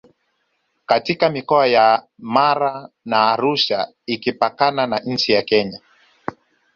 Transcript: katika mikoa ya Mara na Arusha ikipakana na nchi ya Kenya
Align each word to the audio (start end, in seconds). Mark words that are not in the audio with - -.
katika 0.85 1.29
mikoa 1.29 1.67
ya 1.67 2.07
Mara 2.17 2.89
na 3.05 3.31
Arusha 3.31 3.87
ikipakana 4.05 4.87
na 4.87 4.99
nchi 4.99 5.31
ya 5.31 5.41
Kenya 5.41 5.79